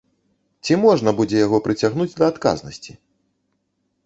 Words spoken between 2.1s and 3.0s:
да адказнасці?